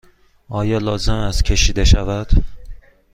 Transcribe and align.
آیا 0.49 0.77
لازم 0.77 1.13
است 1.13 1.45
که 1.45 1.53
کشیده 1.53 1.85
شود؟ 1.85 2.31